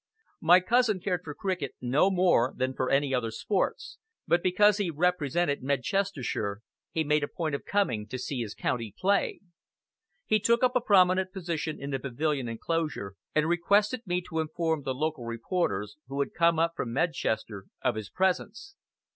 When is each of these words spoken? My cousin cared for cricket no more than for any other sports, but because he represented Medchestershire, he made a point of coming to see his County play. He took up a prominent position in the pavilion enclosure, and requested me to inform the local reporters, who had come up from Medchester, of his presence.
My 0.41 0.61
cousin 0.61 0.99
cared 0.99 1.21
for 1.23 1.35
cricket 1.35 1.75
no 1.79 2.09
more 2.09 2.55
than 2.57 2.73
for 2.73 2.89
any 2.89 3.13
other 3.13 3.29
sports, 3.29 3.99
but 4.27 4.41
because 4.41 4.77
he 4.77 4.89
represented 4.89 5.61
Medchestershire, 5.61 6.61
he 6.89 7.03
made 7.03 7.23
a 7.23 7.27
point 7.27 7.53
of 7.53 7.65
coming 7.65 8.07
to 8.07 8.17
see 8.17 8.41
his 8.41 8.55
County 8.55 8.95
play. 8.97 9.41
He 10.25 10.39
took 10.39 10.63
up 10.63 10.75
a 10.75 10.81
prominent 10.81 11.31
position 11.31 11.79
in 11.79 11.91
the 11.91 11.99
pavilion 11.99 12.47
enclosure, 12.49 13.13
and 13.35 13.47
requested 13.47 14.01
me 14.07 14.21
to 14.27 14.39
inform 14.39 14.81
the 14.81 14.95
local 14.95 15.23
reporters, 15.25 15.97
who 16.07 16.19
had 16.19 16.33
come 16.33 16.57
up 16.57 16.73
from 16.75 16.91
Medchester, 16.91 17.65
of 17.83 17.93
his 17.93 18.09
presence. 18.09 18.73